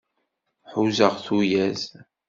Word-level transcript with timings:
Huzzeɣ 0.71 1.13
tuyat. 1.25 1.81